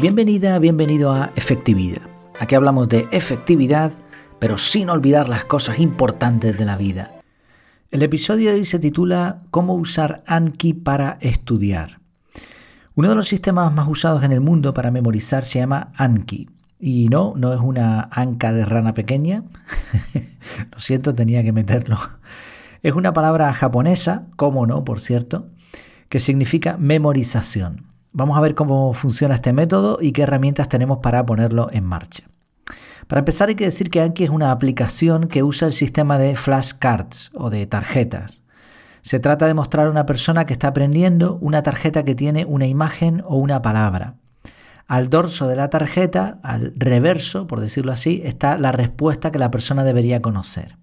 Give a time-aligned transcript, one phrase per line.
[0.00, 2.02] Bienvenida, bienvenido a Efectividad.
[2.38, 3.90] Aquí hablamos de efectividad,
[4.38, 7.10] pero sin olvidar las cosas importantes de la vida.
[7.90, 11.98] El episodio de hoy se titula Cómo usar Anki para estudiar.
[12.94, 16.48] Uno de los sistemas más usados en el mundo para memorizar se llama Anki.
[16.78, 19.42] Y no, no es una anca de rana pequeña.
[20.70, 21.98] Lo siento, tenía que meterlo.
[22.84, 25.48] Es una palabra japonesa, como no, por cierto,
[26.08, 27.87] que significa memorización.
[28.12, 32.24] Vamos a ver cómo funciona este método y qué herramientas tenemos para ponerlo en marcha.
[33.06, 36.36] Para empezar hay que decir que Anki es una aplicación que usa el sistema de
[36.36, 38.40] flashcards o de tarjetas.
[39.02, 42.66] Se trata de mostrar a una persona que está aprendiendo una tarjeta que tiene una
[42.66, 44.14] imagen o una palabra.
[44.86, 49.50] Al dorso de la tarjeta, al reverso, por decirlo así, está la respuesta que la
[49.50, 50.76] persona debería conocer.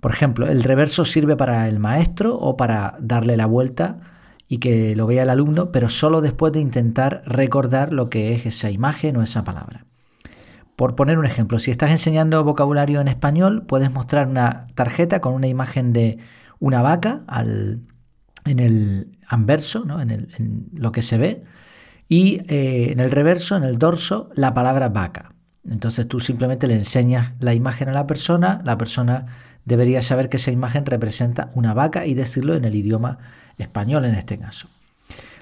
[0.00, 3.98] Por ejemplo, el reverso sirve para el maestro o para darle la vuelta
[4.48, 8.46] y que lo vea el alumno, pero solo después de intentar recordar lo que es
[8.46, 9.84] esa imagen o esa palabra.
[10.74, 15.34] Por poner un ejemplo, si estás enseñando vocabulario en español, puedes mostrar una tarjeta con
[15.34, 16.18] una imagen de
[16.60, 17.22] una vaca
[18.44, 21.44] en el anverso, en, lo que se ve,
[22.08, 25.34] y eh, en el reverso, en el dorso, la palabra vaca.
[25.68, 29.26] Entonces tú simplemente le enseñas la imagen a la persona, la persona
[29.68, 33.18] debería saber que esa imagen representa una vaca y decirlo en el idioma
[33.58, 34.68] español en este caso.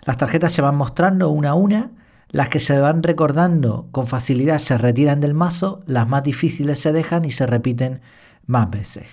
[0.04, 1.90] Las tarjetas se van mostrando una a una,
[2.30, 6.92] las que se van recordando con facilidad se retiran del mazo, las más difíciles se
[6.92, 8.00] dejan y se repiten
[8.46, 9.06] más veces.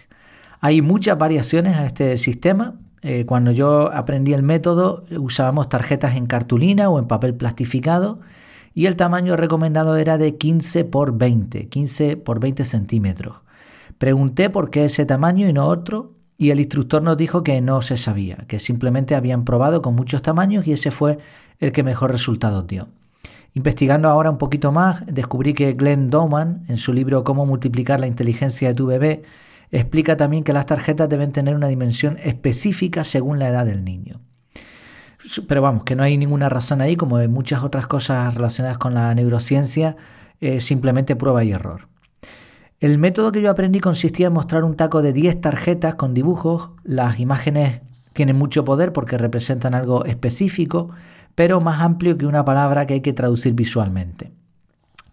[0.59, 2.75] Hay muchas variaciones a este sistema.
[3.01, 8.19] Eh, cuando yo aprendí el método usábamos tarjetas en cartulina o en papel plastificado
[8.73, 13.43] y el tamaño recomendado era de 15 por 20, 15 por 20 centímetros.
[13.97, 17.81] Pregunté por qué ese tamaño y no otro y el instructor nos dijo que no
[17.81, 21.19] se sabía, que simplemente habían probado con muchos tamaños y ese fue
[21.59, 22.87] el que mejor resultados dio.
[23.53, 28.07] Investigando ahora un poquito más, descubrí que Glenn Doman, en su libro Cómo multiplicar la
[28.07, 29.23] inteligencia de tu bebé,
[29.71, 34.21] explica también que las tarjetas deben tener una dimensión específica según la edad del niño.
[35.47, 38.95] Pero vamos, que no hay ninguna razón ahí, como en muchas otras cosas relacionadas con
[38.95, 39.95] la neurociencia,
[40.59, 41.92] simplemente prueba y error.
[42.83, 46.71] El método que yo aprendí consistía en mostrar un taco de 10 tarjetas con dibujos.
[46.83, 47.79] Las imágenes
[48.11, 50.89] tienen mucho poder porque representan algo específico,
[51.33, 54.33] pero más amplio que una palabra que hay que traducir visualmente.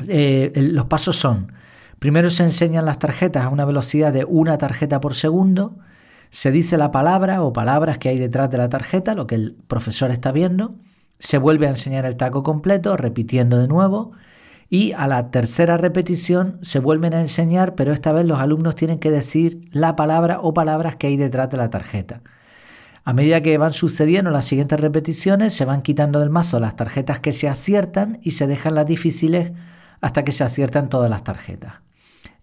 [0.08, 1.52] Eh, los pasos son,
[2.00, 5.78] primero se enseñan las tarjetas a una velocidad de una tarjeta por segundo,
[6.30, 9.56] se dice la palabra o palabras que hay detrás de la tarjeta, lo que el
[9.68, 10.74] profesor está viendo,
[11.20, 14.10] se vuelve a enseñar el taco completo, repitiendo de nuevo,
[14.72, 19.00] y a la tercera repetición se vuelven a enseñar, pero esta vez los alumnos tienen
[19.00, 22.22] que decir la palabra o palabras que hay detrás de la tarjeta.
[23.04, 27.18] A medida que van sucediendo las siguientes repeticiones, se van quitando del mazo las tarjetas
[27.18, 29.50] que se aciertan y se dejan las difíciles
[30.00, 31.80] hasta que se aciertan todas las tarjetas.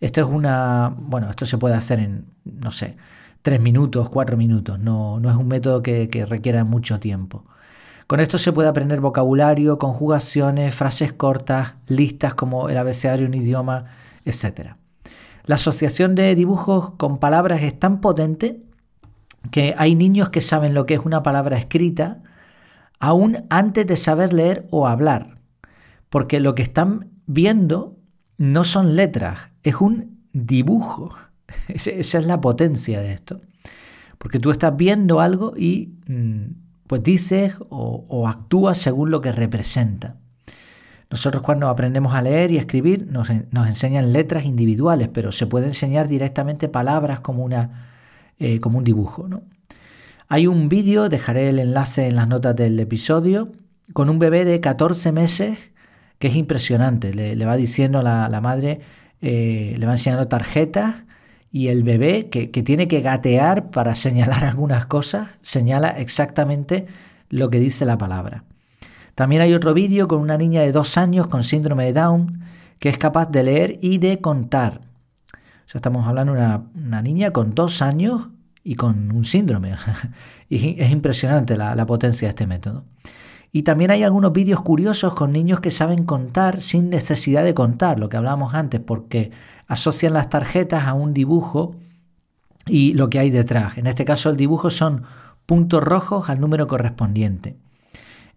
[0.01, 0.93] Esto es una.
[0.97, 2.97] Bueno, esto se puede hacer en, no sé,
[3.41, 4.79] tres minutos, cuatro minutos.
[4.79, 7.45] No, no es un método que requiera mucho tiempo.
[8.07, 13.43] Con esto se puede aprender vocabulario, conjugaciones, frases cortas, listas como el abecedario de un
[13.43, 13.85] idioma,
[14.23, 14.75] etc.
[15.45, 18.61] La asociación de dibujos con palabras es tan potente
[19.51, 22.21] que hay niños que saben lo que es una palabra escrita
[22.99, 25.37] aún antes de saber leer o hablar,
[26.09, 27.97] porque lo que están viendo
[28.37, 31.13] no son letras, es un dibujo.
[31.67, 33.41] Esa es la potencia de esto.
[34.17, 40.15] Porque tú estás viendo algo y mm, pues dices o, actúas según lo que representa.
[41.09, 46.07] Nosotros cuando aprendemos a leer y escribir nos, enseñan letras individuales, pero se puede enseñar
[46.07, 47.87] directamente palabras como, una,
[48.39, 49.29] eh, como un dibujo.
[50.27, 53.51] Hay un vídeo, dejaré el enlace en las notas del episodio,
[53.93, 55.57] con un bebé de 14 meses
[56.19, 57.13] que es impresionante.
[57.13, 58.81] Le, va diciendo la, la madre,
[59.21, 61.05] eh, le va enseñando tarjetas
[61.57, 66.85] y el bebé que, tiene que gatear para señalar algunas cosas, señala exactamente
[67.29, 68.43] lo que dice la palabra.
[69.15, 72.41] También hay otro vídeo con una niña de dos años con síndrome de Down
[72.77, 74.81] que es capaz de leer y de contar.
[75.73, 78.27] O estamos hablando de una, niña con dos años
[78.63, 79.73] y con un síndrome.
[80.49, 82.83] y es impresionante la, la potencia de este método.
[83.51, 87.99] Y también hay algunos vídeos curiosos con niños que saben contar sin necesidad de contar,
[87.99, 89.31] lo que hablábamos antes, porque
[89.67, 91.75] asocian las tarjetas a un dibujo
[92.65, 93.77] y lo que hay detrás.
[93.77, 95.03] En este caso el dibujo son
[95.45, 97.57] puntos rojos al número correspondiente.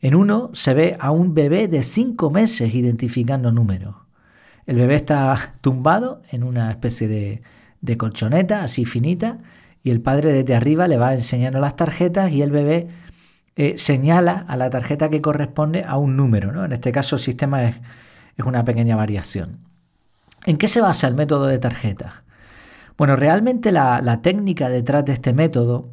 [0.00, 3.97] En uno se ve a un bebé de 5 meses identificando números.
[4.67, 7.43] El bebé está tumbado en una especie de,
[7.81, 9.38] de colchoneta así finita
[9.83, 12.88] y el padre desde arriba le va enseñando las tarjetas y el bebé
[13.56, 16.53] eh, señala a la tarjeta que corresponde a un número.
[16.53, 16.65] ¿no?
[16.65, 17.76] En este caso el sistema es,
[18.37, 19.69] es una pequeña variación.
[20.46, 22.12] ¿En qué se basa el método de tarjetas?
[22.96, 25.90] Bueno, realmente la, técnica detrás de este método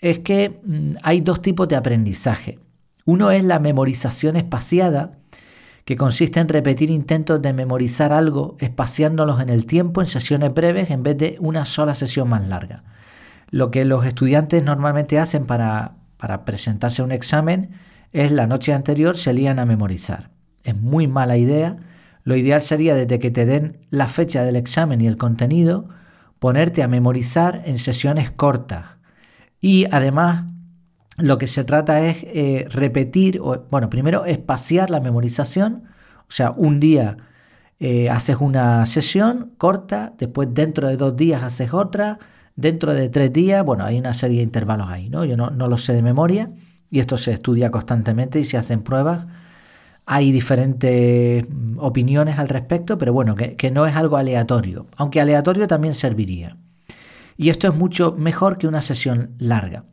[0.00, 2.58] es que mm, hay dos tipos de aprendizaje.
[3.04, 5.12] Uno es la memorización espaciada,
[5.84, 10.90] que consiste en repetir intentos de memorizar algo espaciándolos en el tiempo en sesiones breves
[10.90, 12.82] en vez de una sola sesión más larga.
[13.50, 17.70] Lo que los estudiantes normalmente hacen para, para presentarse a un examen
[18.12, 20.30] es la noche anterior se lían a memorizar.
[20.64, 21.76] Es muy mala idea.
[22.26, 25.88] Lo ideal sería desde que te den la fecha del examen y el contenido,
[26.40, 28.96] ponerte a memorizar en sesiones cortas.
[29.60, 30.46] Y además
[31.18, 33.40] lo que se trata es eh, repetir,
[33.70, 35.84] bueno, primero espaciar la memorización,
[36.28, 37.16] o sea, un día
[37.78, 42.18] eh, haces una sesión corta, después dentro de dos días haces otra,
[42.56, 45.24] dentro de tres días, bueno, hay una serie de intervalos ahí, ¿no?
[45.24, 46.50] Yo no, no lo sé de memoria
[46.90, 49.28] y esto se estudia constantemente y se hacen pruebas
[50.06, 55.66] hay diferentes mm, opiniones al respecto, pero bueno, que, no es algo aleatorio, aunque aleatorio
[55.66, 56.56] también serviría.
[57.36, 59.84] Y esto es mucho mejor que una sesión larga.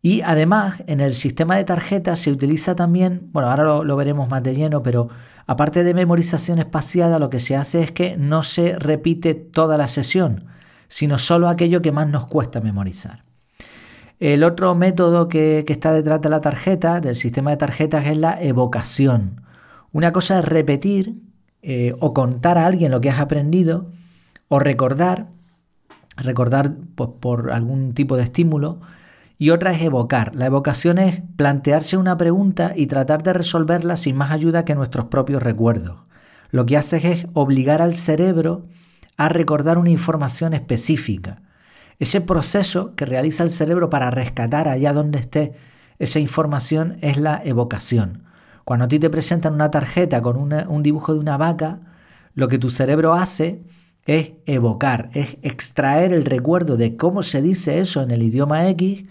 [0.00, 4.28] Y además, en el sistema de tarjetas se utiliza también, bueno, ahora lo, lo, veremos
[4.28, 5.08] más de lleno, pero
[5.46, 9.88] aparte de memorización espaciada, lo que se hace es que no se repite toda la
[9.88, 10.44] sesión,
[10.86, 13.27] sino solo aquello que más nos cuesta memorizar.
[14.20, 18.42] El otro método que, está detrás de la tarjeta, del sistema de tarjetas, es la
[18.42, 19.42] evocación.
[19.92, 21.14] Una cosa es repetir
[21.62, 23.92] eh, o contar a alguien lo que has aprendido
[24.48, 25.28] o recordar,
[26.16, 28.80] recordar pues, por algún tipo de estímulo,
[29.40, 30.34] y otra es evocar.
[30.34, 35.06] La evocación es plantearse una pregunta y tratar de resolverla sin más ayuda que nuestros
[35.06, 35.96] propios recuerdos.
[36.50, 38.66] Lo que haces es obligar al cerebro
[39.16, 41.42] a recordar una información específica.
[41.98, 45.52] Ese proceso que realiza el cerebro para rescatar allá donde esté
[45.98, 48.22] esa información es la evocación.
[48.64, 51.80] Cuando a ti te presentan una tarjeta con un dibujo de una vaca,
[52.34, 53.62] lo que tu cerebro hace
[54.06, 59.04] es evocar, es extraer el recuerdo de cómo se dice eso en el idioma X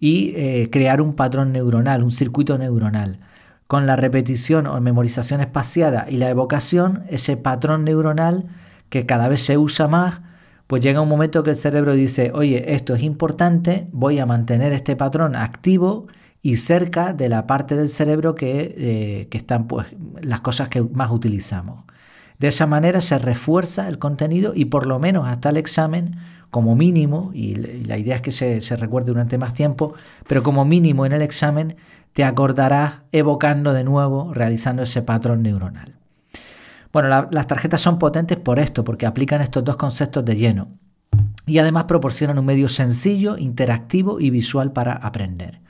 [0.00, 3.20] y eh, crear un patrón neuronal, un circuito neuronal.
[3.66, 8.44] Con la repetición o memorización espaciada y la evocación, ese patrón neuronal
[8.90, 10.20] que cada vez se usa más,
[10.66, 14.72] pues llega un momento que el cerebro dice, oye, esto es importante, voy a mantener
[14.72, 16.06] este patrón activo
[16.42, 19.88] y cerca de la parte del cerebro que, eh, están pues,
[20.20, 21.84] las cosas que más utilizamos.
[22.38, 26.16] De esa manera se refuerza el contenido y por lo menos hasta el examen,
[26.50, 29.94] como mínimo, y la idea es que se, se recuerde durante más tiempo,
[30.28, 31.76] pero como mínimo en el examen
[32.12, 35.94] te acordarás evocando de nuevo, realizando ese patrón neuronal.
[36.94, 40.68] Bueno, las tarjetas son potentes por esto, porque aplican estos dos conceptos de lleno.
[41.44, 45.60] Y además proporcionan un medio sencillo, interactivo y visual para aprender.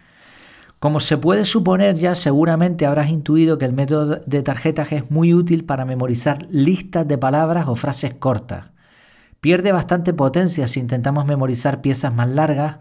[0.78, 5.32] Como se puede suponer ya, seguramente habrás intuido que el método de tarjetas es muy
[5.32, 8.72] útil para memorizar listas de palabras o frases cortas.
[9.40, 12.80] Pierde bastante potencia si intentamos memorizar piezas más largas,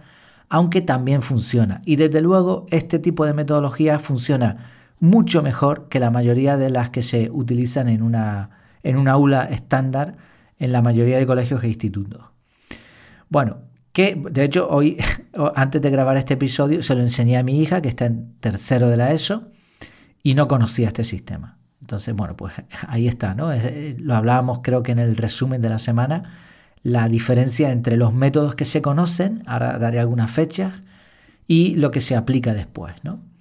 [0.49, 1.81] aunque también funciona.
[1.85, 6.89] Y desde luego este tipo de metodología funciona mucho mejor que la mayoría de las
[6.89, 8.51] que se utilizan en una,
[8.83, 10.15] en una aula estándar
[10.59, 12.21] en la mayoría de colegios e institutos.
[13.27, 13.57] Bueno,
[13.91, 14.97] que de hecho hoy,
[15.55, 18.87] antes de grabar este episodio, se lo enseñé a mi hija que está en tercero
[18.87, 19.51] de la ESO
[20.23, 21.57] y no conocía este sistema.
[21.81, 22.53] Entonces, bueno, pues
[22.87, 23.51] ahí está, ¿no?
[23.51, 26.39] Eh, lo hablábamos creo que en el resumen de la semana,
[26.81, 30.71] la diferencia entre los métodos que se conocen, ahora daré algunas fechas,
[31.45, 33.32] y lo que se aplica después, ¿no?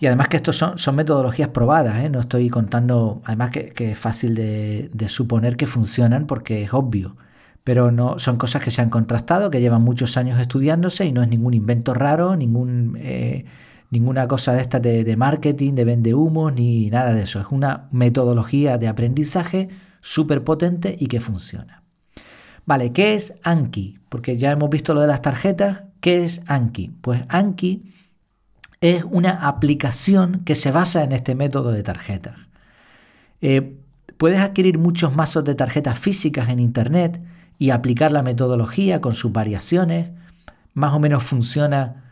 [0.00, 2.08] Y además que estos son, son metodologías probadas, ¿eh?
[2.08, 7.18] no estoy contando, además que, es fácil de, suponer que funcionan porque es obvio,
[7.64, 11.22] pero no son cosas que se han contrastado, que llevan muchos años estudiándose y no
[11.22, 13.44] es ningún invento raro, ningún, eh,
[13.90, 17.38] ninguna cosa de esta de, de, marketing, de vende humos, ni nada de eso.
[17.38, 19.68] Es una metodología de aprendizaje
[20.00, 21.82] súper potente y que funciona.
[22.64, 23.98] Vale, ¿qué es Anki?
[24.08, 25.84] Porque ya hemos visto lo de las tarjetas.
[26.00, 26.90] ¿Qué es Anki?
[27.02, 27.92] Pues Anki
[28.80, 32.36] es una aplicación que se basa en este método de tarjetas.
[33.42, 33.76] Eh,
[34.16, 37.20] puedes adquirir muchos mazos de tarjetas físicas en Internet
[37.58, 40.10] y aplicar la metodología con sus variaciones.
[40.72, 42.04] Más o menos funciona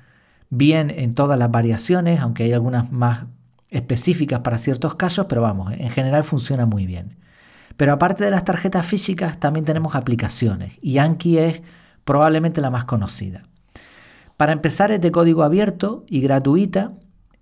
[0.51, 3.25] bien en todas las variaciones, aunque hay algunas más
[3.71, 7.17] específicas para ciertos casos, pero vamos, en general funciona muy bien.
[7.77, 11.63] Pero aparte de las tarjetas físicas, también tenemos aplicaciones y Anki es
[12.05, 13.43] probablemente la más conocida.
[14.39, 16.93] Para empezar es de código abierto y gratuita.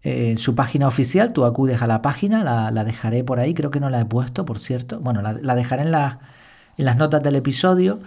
[0.02, 3.70] Eh, en su página oficial, tú acudes a la página, la, dejaré por ahí, creo
[3.70, 4.98] que no la he puesto, por cierto.
[4.98, 8.00] Bueno, la, dejaré en, las notas del episodio.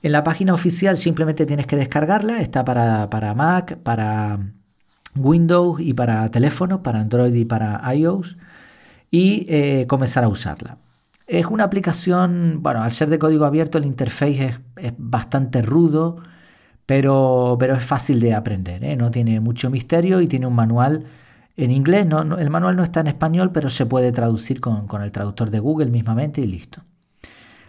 [0.00, 4.38] En la página oficial simplemente tienes que descargarla, está para, Mac, para,
[5.16, 8.36] Windows y para teléfonos, para Android y para iOS,
[9.10, 10.78] y eh, comenzar a usarla.
[11.26, 16.22] Es una aplicación, bueno, al ser de código abierto el interface es, bastante rudo,
[16.86, 18.96] pero, pero, es fácil de aprender, ¿eh?
[18.96, 21.04] no tiene mucho misterio y tiene un manual
[21.56, 22.06] en inglés.
[22.06, 25.50] No, el manual no está en español, pero se puede traducir con, con, el traductor
[25.50, 26.82] de Google mismamente y listo.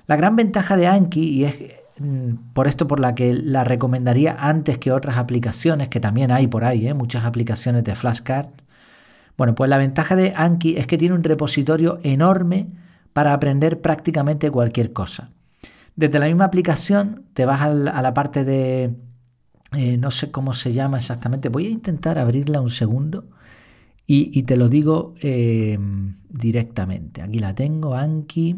[0.05, 1.55] La gran ventaja de Anki, y es
[1.99, 6.47] mm, por esto por la que la recomendaría antes que otras aplicaciones, que también hay
[6.47, 6.93] por ahí, ¿eh?
[6.93, 8.67] muchas aplicaciones de flashcards,
[9.37, 12.67] bueno, pues la ventaja de Anki es que tiene un repositorio enorme
[13.13, 15.29] para aprender prácticamente cualquier cosa.
[15.95, 18.95] Desde la misma aplicación te vas a la, parte de...
[19.73, 21.49] Eh, no sé cómo se llama exactamente.
[21.49, 23.25] Voy a intentar abrirla un segundo
[24.05, 25.77] y, te lo digo eh,
[26.29, 27.21] directamente.
[27.21, 28.55] Aquí la tengo, Anki.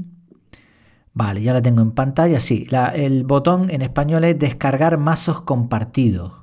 [1.14, 2.40] Vale, ya la tengo en pantalla.
[2.40, 6.34] Sí, el botón en español es descargar mazos compartidos.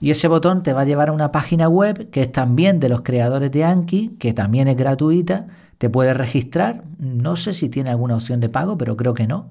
[0.00, 2.90] Y ese botón te va a llevar a una página web que es también de
[2.90, 7.90] los creadores de Anki, que también es gratuita te puedes registrar, no sé si tiene
[7.90, 9.50] alguna opción de pago, pero creo que no.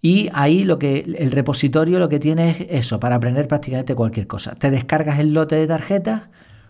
[0.00, 4.26] Y ahí lo que el repositorio lo que tiene es eso, para aprender prácticamente cualquier
[4.26, 4.54] cosa.
[4.54, 6.28] Te descargas el lote de tarjetas,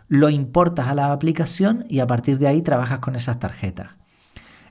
[0.09, 3.89] lo importas a la aplicación y a partir de ahí trabajas con esas tarjetas.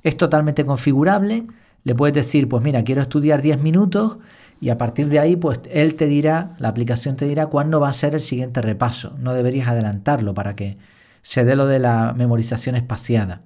[0.02, 1.46] Es totalmente configurable.
[1.84, 4.18] Le puedes decir, pues mira, quiero estudiar 10 minutos
[4.60, 7.90] y a partir de ahí, pues él te dirá, la aplicación te dirá cuándo va
[7.90, 9.16] a ser el siguiente repaso.
[9.20, 10.78] No deberías adelantarlo para que
[11.22, 13.42] se dé lo de la memorización espaciada.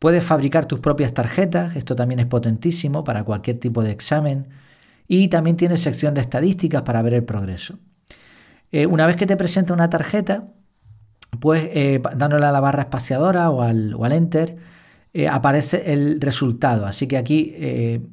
[0.00, 4.48] Puedes fabricar tus propias tarjetas, esto también es potentísimo para cualquier tipo de examen.
[5.06, 7.78] Y también tienes sección de estadísticas para ver el progreso.
[8.72, 10.44] Eh, una vez que te presenta una tarjeta,
[11.38, 14.56] pues eh, dándole a la barra espaciadora o al, enter,
[15.12, 16.86] eh, aparece el resultado.
[16.86, 17.54] Así que aquí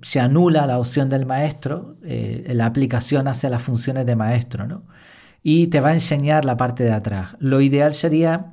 [0.01, 4.83] se anula la opción del maestro, la aplicación hace las funciones de maestro, ¿no?
[5.41, 7.37] Y te va a enseñar la parte de atrás.
[7.39, 8.47] Lo ideal sería,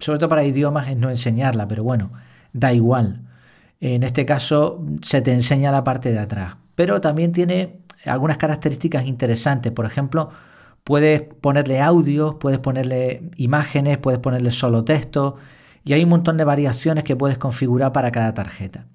[0.00, 2.10] sobre todo para idiomas, es no enseñarla, pero bueno,
[2.52, 3.22] da igual.
[3.80, 9.06] En este caso se te enseña la parte de atrás, pero también tiene algunas características
[9.06, 9.72] interesantes.
[9.72, 10.30] Por ejemplo,
[10.84, 15.36] puedes ponerle audios, puedes ponerle imágenes, puedes ponerle solo texto
[15.84, 18.86] y hay un montón de variaciones que puedes configurar para cada tarjeta.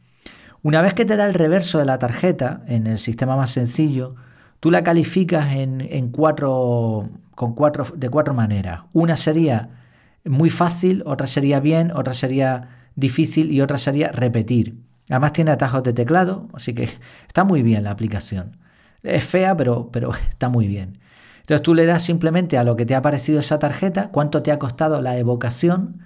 [0.61, 4.15] Una vez que te da el reverso de la tarjeta en el sistema más sencillo,
[4.59, 8.81] tú la calificas en, cuatro, con cuatro, de cuatro maneras.
[8.91, 9.69] Una sería
[10.23, 14.77] muy fácil, otra sería bien, otra sería difícil y otra sería repetir.
[15.09, 16.89] Además tiene atajos de teclado, así que
[17.27, 18.57] está muy bien la aplicación.
[19.03, 20.99] Es fea, pero, pero está muy bien.
[21.41, 24.51] Entonces tú le das simplemente a lo que te ha parecido esa tarjeta, cuánto te
[24.51, 26.01] ha costado la evocación.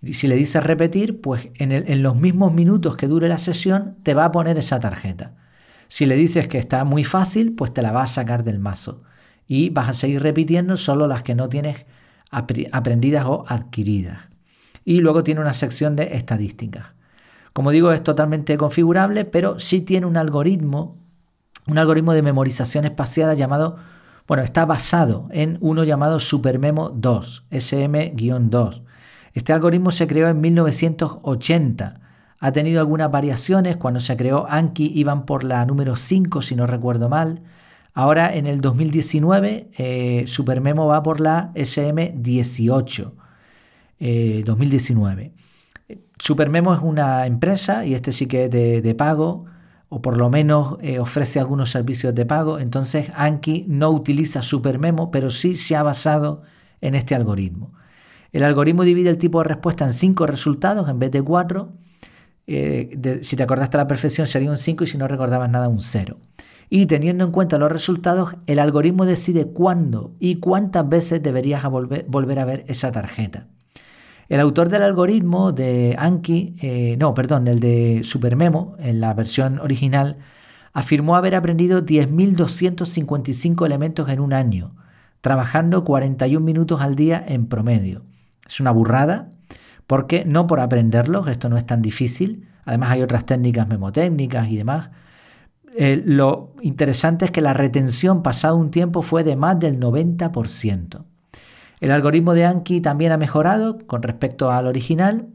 [0.00, 3.96] Y si le dices repetir, pues en, en los mismos minutos que dure la sesión
[4.04, 5.34] te va a poner esa tarjeta.
[5.88, 9.02] Si le dices que está muy fácil, pues te la va a sacar del mazo.
[9.48, 11.86] Y vas a seguir repitiendo solo las que no tienes
[12.30, 14.33] aprendidas o adquiridas
[14.84, 16.86] y luego tiene una sección de estadísticas.
[17.52, 20.98] Como digo, es totalmente configurable, pero sí tiene un algoritmo,
[21.66, 23.76] un algoritmo de memorización espaciada llamado,
[24.26, 28.82] bueno, está basado en uno llamado SuperMemo 2, SM-2.
[29.34, 32.00] Este algoritmo se creó en 1980.
[32.38, 33.76] Ha tenido algunas variaciones.
[33.76, 37.42] Cuando se creó Anki iban por la número 5, si no recuerdo mal.
[37.94, 43.12] Ahora en el 2019 eh, SuperMemo va por la SM18.
[44.44, 45.32] 2019.
[45.88, 49.46] Eh, Supermemo es una empresa y este sí que es de, pago
[49.88, 52.58] o por lo menos eh, ofrece algunos servicios de pago.
[52.58, 56.42] Entonces Anki no utiliza Supermemo, pero sí se ha basado
[56.80, 57.72] en este algoritmo.
[58.32, 61.72] El algoritmo divide el tipo de respuesta en cinco resultados en vez de cuatro.
[62.46, 65.68] Eh, si te acordaste a la perfección sería un 5 y si no recordabas nada
[65.68, 66.18] un 0.
[66.68, 72.38] Y teniendo en cuenta los resultados, el algoritmo decide cuándo y cuántas veces deberías volver
[72.38, 73.46] a ver esa tarjeta.
[74.28, 79.58] El autor del algoritmo de Anki, eh, no, perdón, el de Supermemo, en la versión
[79.58, 80.16] original,
[80.72, 84.74] afirmó haber aprendido 10.255 elementos en un año,
[85.20, 88.02] trabajando 41 minutos al día en promedio.
[88.46, 89.30] Es una burrada,
[89.86, 94.56] porque no por aprenderlos, esto no es tan difícil, además hay otras técnicas memotécnicas y
[94.56, 94.90] demás.
[95.76, 101.04] Eh, lo interesante es que la retención pasado un tiempo fue de más del 90%.
[101.80, 105.28] El algoritmo de Anki también ha mejorado con respecto al original.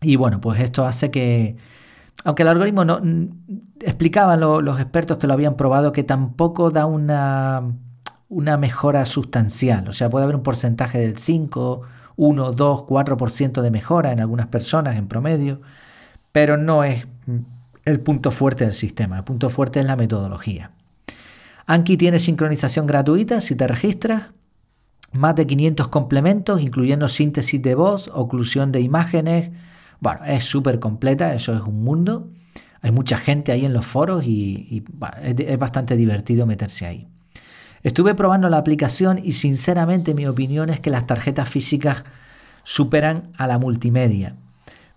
[0.00, 1.56] Y bueno, pues esto hace que,
[2.24, 3.00] aunque el algoritmo no
[3.80, 7.62] explicaban los expertos que lo habían probado que tampoco da una,
[8.28, 11.82] una mejora sustancial, o sea, puede haber un porcentaje del 5,
[12.16, 15.60] 1, 2, 4% de mejora en algunas personas en promedio,
[16.32, 17.06] pero no es
[17.84, 20.70] el punto fuerte del sistema, el punto fuerte es la metodología.
[21.66, 24.30] Anki tiene sincronización gratuita si te registras,
[25.12, 29.50] más de 500 complementos, incluyendo síntesis de voz, oclusión de imágenes.
[30.00, 32.28] Bueno, es súper completa, eso es un mundo.
[32.80, 34.84] Hay mucha gente ahí en los foros y,
[35.22, 37.06] es, bastante divertido meterse ahí.
[37.82, 42.04] Estuve probando la aplicación y sinceramente mi opinión es que las tarjetas físicas
[42.62, 44.36] superan a la multimedia.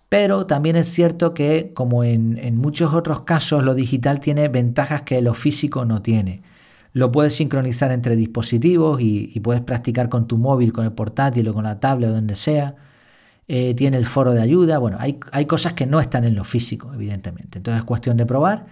[0.07, 5.01] Pero también es cierto que, como en, en, muchos otros casos, lo digital tiene ventajas
[5.01, 6.43] que lo físico no tiene.
[6.95, 11.53] Lo puedes sincronizar entre dispositivos y, puedes practicar con tu móvil, con el portátil o
[11.53, 12.75] con la tablet o donde sea.
[13.49, 14.77] Eh, tiene el foro de ayuda.
[14.77, 17.59] Bueno, hay, cosas que no están en lo físico, evidentemente.
[17.59, 18.67] Entonces es cuestión de probar.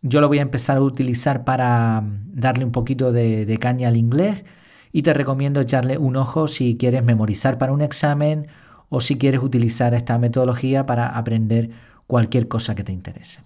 [0.00, 3.96] Yo lo voy a empezar a utilizar para mm, darle un poquito de, caña al
[3.96, 4.44] inglés
[4.92, 8.46] y te recomiendo echarle un ojo si quieres memorizar para un examen
[8.90, 11.70] o si quieres utilizar esta metodología para aprender
[12.06, 13.40] cualquier cosa que te interese.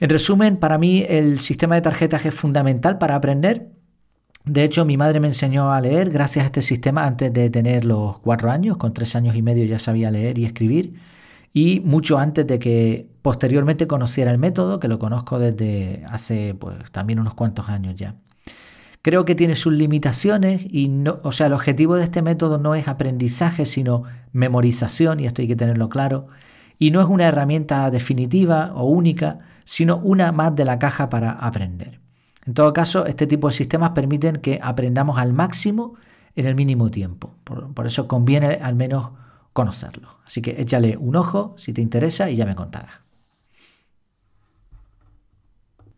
[0.00, 3.68] En resumen, para mí el sistema de tarjetas es fundamental para aprender.
[4.46, 7.84] De hecho, mi madre me enseñó a leer gracias a este sistema antes de tener
[7.84, 8.78] los cuatro años.
[8.78, 10.94] Con tres años y medio ya sabía leer y escribir.
[11.52, 16.90] Y mucho antes de que posteriormente conociera el método, que lo conozco desde hace pues,
[16.92, 18.14] también unos cuantos años ya.
[19.02, 22.74] Creo que tiene sus limitaciones y no, o sea, el objetivo de este método no
[22.74, 26.28] es aprendizaje, sino memorización, y esto hay que tenerlo claro.
[26.78, 29.40] Y no es una herramienta definitiva o única,
[29.70, 32.00] sino una más de la caja para aprender.
[32.44, 35.94] En todo caso, este tipo de sistemas permiten que aprendamos al máximo
[36.34, 37.36] en el mínimo tiempo.
[37.44, 39.12] Por, eso conviene al menos
[39.52, 40.08] conocerlo.
[40.26, 42.94] Así que échale un ojo si te interesa y ya me contarás.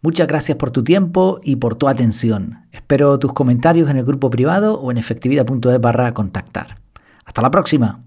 [0.03, 2.67] Muchas gracias por tu tiempo y por tu atención.
[2.73, 6.79] Espero tus comentarios en el grupo privado o en efectividad.es barra contactar.
[7.25, 8.05] Hasta la próxima.